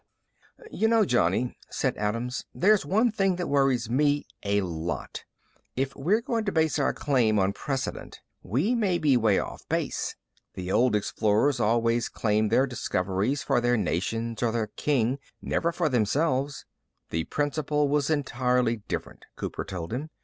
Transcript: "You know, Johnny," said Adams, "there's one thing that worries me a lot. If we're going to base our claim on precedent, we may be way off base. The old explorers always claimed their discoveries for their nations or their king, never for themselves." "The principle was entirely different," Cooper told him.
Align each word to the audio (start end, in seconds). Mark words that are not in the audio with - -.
"You 0.71 0.87
know, 0.87 1.05
Johnny," 1.05 1.55
said 1.69 1.95
Adams, 1.95 2.47
"there's 2.55 2.87
one 2.87 3.11
thing 3.11 3.35
that 3.35 3.47
worries 3.47 3.87
me 3.87 4.25
a 4.43 4.61
lot. 4.61 5.25
If 5.75 5.95
we're 5.95 6.21
going 6.23 6.43
to 6.45 6.51
base 6.51 6.79
our 6.79 6.91
claim 6.91 7.37
on 7.37 7.53
precedent, 7.53 8.19
we 8.41 8.73
may 8.73 8.97
be 8.97 9.15
way 9.15 9.37
off 9.37 9.61
base. 9.69 10.15
The 10.55 10.71
old 10.71 10.95
explorers 10.95 11.59
always 11.59 12.09
claimed 12.09 12.49
their 12.51 12.65
discoveries 12.65 13.43
for 13.43 13.61
their 13.61 13.77
nations 13.77 14.41
or 14.41 14.51
their 14.51 14.71
king, 14.75 15.19
never 15.39 15.71
for 15.71 15.87
themselves." 15.87 16.65
"The 17.11 17.25
principle 17.25 17.87
was 17.87 18.09
entirely 18.09 18.77
different," 18.87 19.25
Cooper 19.35 19.63
told 19.63 19.93
him. 19.93 20.09